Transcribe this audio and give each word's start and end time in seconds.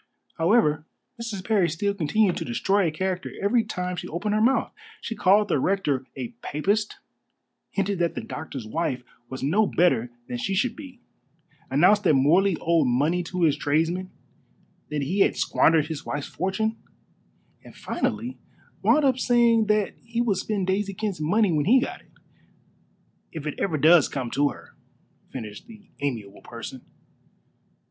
However, 0.39 0.87
Mrs. 1.21 1.45
Parry 1.45 1.69
still 1.69 1.93
continued 1.93 2.35
to 2.37 2.43
destroy 2.43 2.87
a 2.87 2.91
character 2.91 3.31
every 3.39 3.63
time 3.63 3.95
she 3.95 4.07
opened 4.07 4.33
her 4.33 4.41
mouth. 4.41 4.73
She 4.99 5.15
called 5.15 5.47
the 5.47 5.59
rector 5.59 6.07
a 6.15 6.29
Papist; 6.41 6.97
hinted 7.69 7.99
that 7.99 8.15
the 8.15 8.23
doctor's 8.23 8.65
wife 8.65 9.03
was 9.29 9.43
no 9.43 9.67
better 9.67 10.09
than 10.27 10.39
she 10.39 10.55
should 10.55 10.75
be; 10.75 11.01
announced 11.69 12.03
that 12.05 12.15
Morley 12.15 12.57
owed 12.59 12.87
money 12.87 13.21
to 13.25 13.43
his 13.43 13.55
tradesmen, 13.55 14.09
that 14.89 15.03
he 15.03 15.19
had 15.19 15.37
squandered 15.37 15.85
his 15.85 16.03
wife's 16.03 16.25
fortune; 16.25 16.77
and 17.63 17.75
finally 17.75 18.39
wound 18.81 19.05
up 19.05 19.13
by 19.13 19.19
saying 19.19 19.67
that 19.67 19.93
he 20.03 20.19
would 20.19 20.37
spend 20.37 20.65
Daisy 20.65 20.95
Kent's 20.95 21.21
money 21.21 21.51
when 21.51 21.65
he 21.65 21.79
got 21.79 22.01
it. 22.01 22.09
"If 23.31 23.45
it 23.45 23.53
ever 23.59 23.77
does 23.77 24.09
come 24.09 24.31
to 24.31 24.49
her," 24.49 24.75
finished 25.29 25.67
this 25.67 25.83
amiable 25.99 26.41
person. 26.41 26.81